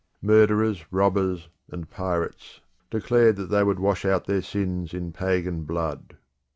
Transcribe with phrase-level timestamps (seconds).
[0.23, 6.17] Murderers, robbers, and pirates declared that they would wash out their sins in pagan blood.